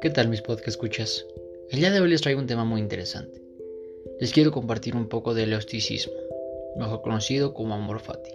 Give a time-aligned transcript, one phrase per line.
[0.00, 1.26] ¿Qué tal mis podcast escuchas?
[1.70, 3.42] El día de hoy les traigo un tema muy interesante.
[4.20, 6.14] Les quiero compartir un poco del eosticismo,
[6.76, 8.30] mejor conocido como amor fati.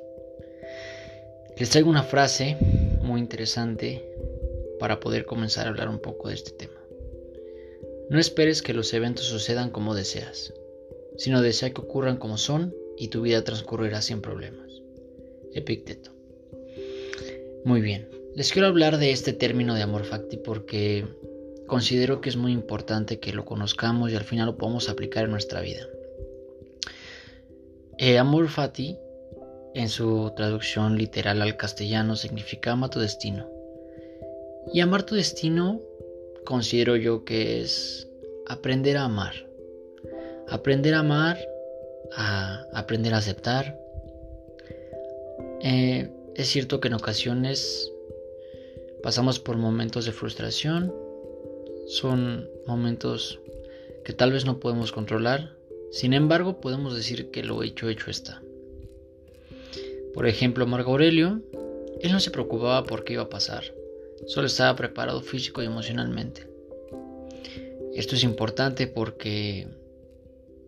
[1.57, 2.57] Les traigo una frase
[3.01, 4.03] muy interesante
[4.77, 6.81] para poder comenzar a hablar un poco de este tema.
[8.09, 10.53] No esperes que los eventos sucedan como deseas,
[11.15, 14.81] sino desea que ocurran como son y tu vida transcurrirá sin problemas.
[15.53, 16.20] Epicteto.
[17.63, 21.05] Muy bien, les quiero hablar de este término de amor fati porque
[21.67, 25.31] considero que es muy importante que lo conozcamos y al final lo podamos aplicar en
[25.31, 25.87] nuestra vida.
[27.99, 28.97] Eh, amor fati,
[29.75, 33.47] en su traducción literal al castellano, significa ama tu destino.
[34.73, 35.79] Y amar tu destino
[36.45, 38.07] considero yo que es
[38.47, 39.33] aprender a amar.
[40.49, 41.37] Aprender a amar,
[42.17, 43.79] a aprender a aceptar.
[45.61, 47.91] Eh, es cierto que en ocasiones
[49.03, 50.93] pasamos por momentos de frustración,
[51.87, 53.39] son momentos
[54.05, 55.55] que tal vez no podemos controlar,
[55.91, 58.41] sin embargo podemos decir que lo hecho hecho está.
[60.13, 61.41] Por ejemplo, Marco Aurelio,
[62.01, 63.63] él no se preocupaba por qué iba a pasar,
[64.27, 66.47] solo estaba preparado físico y emocionalmente.
[67.93, 69.67] Esto es importante porque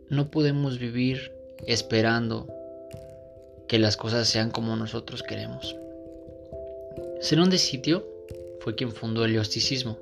[0.09, 1.31] no podemos vivir
[1.65, 2.47] esperando
[3.73, 5.75] que las cosas sean como nosotros queremos.
[7.23, 8.07] Zenón de Sitio
[8.59, 9.97] fue quien fundó el eosticismo,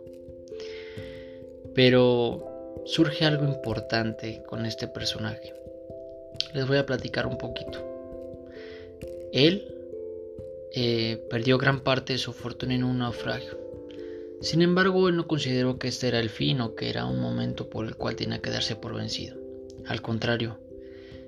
[1.73, 5.53] pero surge algo importante con este personaje.
[6.53, 7.80] Les voy a platicar un poquito.
[9.31, 9.73] Él
[10.73, 13.58] eh, perdió gran parte de su fortuna en un naufragio.
[14.42, 17.69] Sin embargo, él no consideró que este era el fin o que era un momento
[17.69, 19.38] por el cual tenía que darse por vencido.
[19.86, 20.58] Al contrario,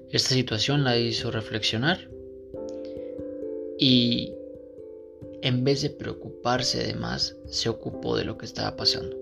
[0.10, 2.10] esta situación la hizo reflexionar
[3.86, 4.34] y
[5.42, 9.18] en vez de preocuparse de más, se ocupó de lo que estaba pasando.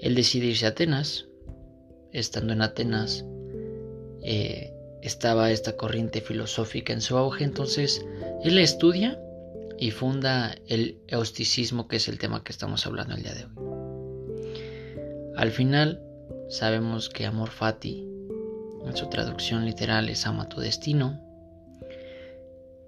[0.00, 1.28] Él decide irse a Atenas.
[2.12, 3.24] Estando en Atenas,
[4.24, 4.72] eh,
[5.02, 8.04] estaba esta corriente filosófica en su auge, entonces
[8.42, 9.22] él la estudia
[9.78, 13.52] y funda el eosticismo, que es el tema que estamos hablando el día de hoy.
[15.36, 16.02] Al final,
[16.48, 18.04] sabemos que amor fati,
[18.84, 21.27] en su traducción literal, es ama tu destino.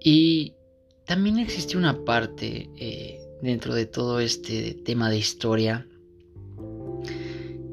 [0.03, 0.55] Y
[1.05, 5.87] también existe una parte eh, dentro de todo este tema de historia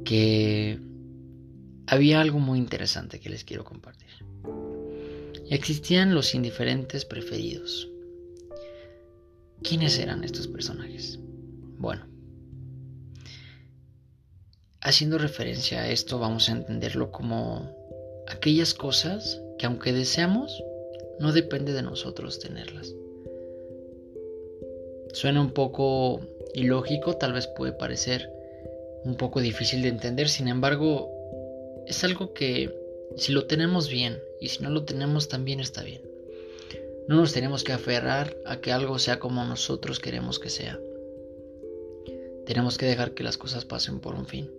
[0.05, 0.81] que
[1.87, 4.09] había algo muy interesante que les quiero compartir.
[5.51, 7.89] Existían los indiferentes preferidos.
[9.63, 11.19] ¿Quiénes eran estos personajes?
[11.79, 12.07] Bueno,
[14.81, 17.75] haciendo referencia a esto vamos a entenderlo como
[18.29, 20.63] aquellas cosas que aunque deseamos,
[21.21, 22.95] no depende de nosotros tenerlas.
[25.13, 26.21] Suena un poco
[26.55, 28.31] ilógico, tal vez puede parecer
[29.05, 31.11] un poco difícil de entender, sin embargo,
[31.87, 32.75] es algo que
[33.17, 36.03] si lo tenemos bien y si no lo tenemos también está bien.
[37.09, 40.79] No nos tenemos que aferrar a que algo sea como nosotros queremos que sea.
[42.45, 44.51] Tenemos que dejar que las cosas pasen por un fin.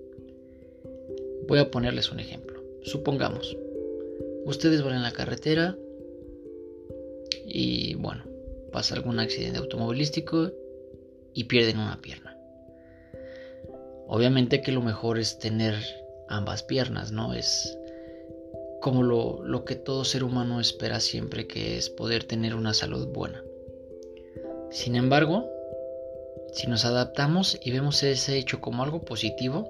[1.47, 2.63] Voy a ponerles un ejemplo.
[2.81, 3.55] Supongamos,
[4.45, 5.77] ustedes van en la carretera
[7.49, 8.23] y bueno,
[8.71, 10.51] pasa algún accidente automovilístico
[11.33, 12.37] y pierden una pierna.
[14.07, 15.75] Obviamente que lo mejor es tener
[16.27, 17.33] ambas piernas, ¿no?
[17.33, 17.77] Es
[18.81, 23.07] como lo, lo, que todo ser humano espera siempre, que es poder tener una salud
[23.07, 23.43] buena.
[24.71, 25.49] Sin embargo,
[26.53, 29.67] si nos adaptamos y vemos ese hecho como algo positivo,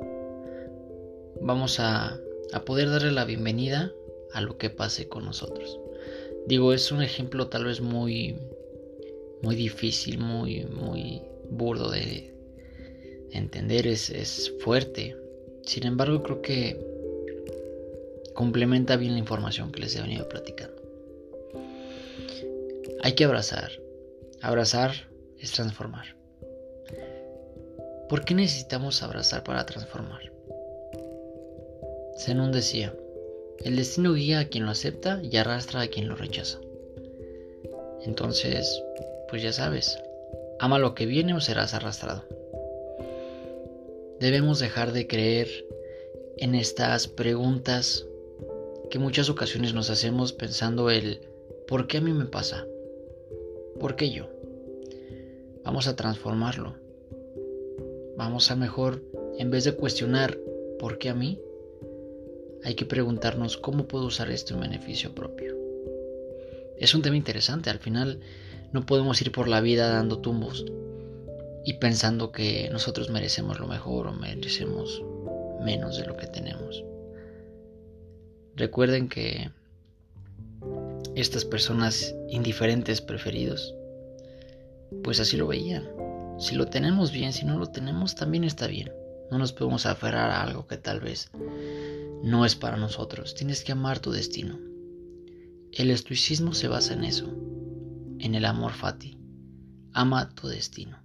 [1.41, 2.17] vamos a,
[2.53, 3.91] a poder darle la bienvenida
[4.33, 5.79] a lo que pase con nosotros.
[6.47, 8.35] Digo, es un ejemplo tal vez muy,
[9.41, 12.29] muy difícil, muy, muy burdo de,
[13.31, 15.15] entender es, fuerte.
[15.63, 16.79] Sin embargo, creo que
[18.33, 20.81] complementa bien la información que les he venido platicando.
[23.01, 23.71] Hay que abrazar.
[24.41, 24.91] Abrazar
[25.37, 26.15] es transformar.
[28.07, 30.31] ¿Por qué necesitamos abrazar para transformar?
[32.17, 32.93] Zenón decía,
[33.63, 36.59] el destino guía a quien lo acepta y arrastra a quien lo rechaza.
[38.05, 38.81] Entonces,
[39.29, 39.99] pues ya sabes,
[40.59, 42.23] ama lo que viene o serás arrastrado.
[44.19, 45.47] Debemos dejar de creer
[46.37, 48.05] en estas preguntas
[48.89, 51.21] que muchas ocasiones nos hacemos pensando el
[51.67, 52.65] ¿por qué a mí me pasa?
[53.79, 54.29] ¿Por qué yo?
[55.63, 56.75] Vamos a transformarlo.
[58.17, 59.01] Vamos a mejor,
[59.37, 60.37] en vez de cuestionar
[60.79, 61.39] ¿por qué a mí?
[62.63, 65.55] Hay que preguntarnos cómo puedo usar esto en beneficio propio.
[66.77, 68.19] Es un tema interesante, al final
[68.71, 70.65] No podemos ir por la vida dando tumbos
[71.65, 75.03] y pensando que nosotros merecemos lo mejor o merecemos
[75.63, 76.83] menos de lo que tenemos.
[78.55, 79.49] Recuerden que
[81.15, 83.73] estas personas indiferentes preferidos,
[85.03, 85.87] pues así lo veían.
[86.37, 88.91] Si lo tenemos bien, si no lo tenemos, también está bien.
[89.31, 91.31] No nos podemos aferrar a algo que tal vez
[92.23, 93.35] no es para nosotros.
[93.35, 94.59] Tienes que amar tu destino.
[95.71, 97.27] El estoicismo se basa en eso,
[98.19, 99.17] en el amor fati.
[99.93, 100.97] Ama tu destino.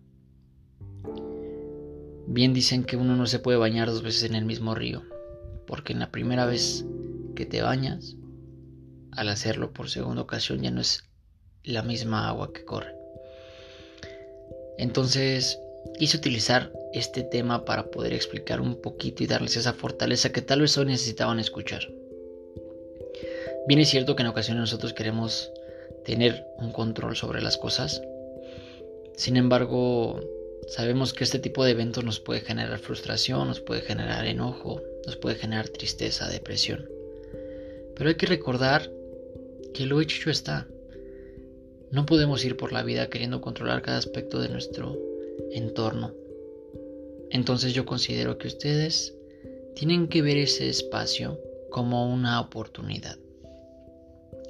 [2.26, 5.02] Bien dicen que uno no se puede bañar dos veces en el mismo río,
[5.66, 6.84] porque en la primera vez
[7.36, 8.16] que te bañas,
[9.12, 11.04] al hacerlo por segunda ocasión ya no es
[11.62, 12.94] la misma agua que corre.
[14.78, 15.58] Entonces
[15.98, 20.60] quise utilizar este tema para poder explicar un poquito y darles esa fortaleza que tal
[20.60, 21.90] vez hoy necesitaban escuchar.
[23.66, 25.50] Bien es cierto que en ocasiones nosotros queremos
[26.04, 28.02] tener un control sobre las cosas.
[29.16, 30.20] Sin embargo,
[30.68, 35.16] sabemos que este tipo de eventos nos puede generar frustración, nos puede generar enojo, nos
[35.16, 36.88] puede generar tristeza, depresión.
[37.96, 38.90] Pero hay que recordar
[39.72, 40.68] que lo hecho está.
[41.90, 44.96] No podemos ir por la vida queriendo controlar cada aspecto de nuestro
[45.52, 46.12] entorno.
[47.34, 49.12] Entonces yo considero que ustedes
[49.74, 53.18] tienen que ver ese espacio como una oportunidad.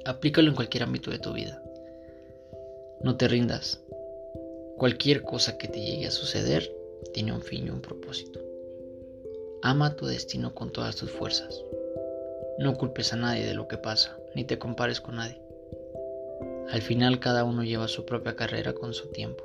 [0.05, 1.63] Aplícalo en cualquier ámbito de tu vida.
[3.01, 3.81] No te rindas.
[4.77, 6.71] Cualquier cosa que te llegue a suceder
[7.11, 8.39] tiene un fin y un propósito.
[9.63, 11.63] Ama tu destino con todas tus fuerzas.
[12.59, 15.41] No culpes a nadie de lo que pasa, ni te compares con nadie.
[16.69, 19.43] Al final cada uno lleva su propia carrera con su tiempo.